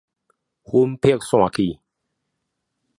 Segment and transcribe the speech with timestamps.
[0.63, 1.79] 魂飛魄散